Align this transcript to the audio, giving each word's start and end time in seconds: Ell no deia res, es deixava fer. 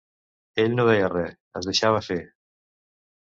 Ell 0.63 0.71
no 0.77 0.85
deia 0.87 1.11
res, 1.11 1.35
es 1.61 1.69
deixava 1.71 2.01
fer. 2.09 2.19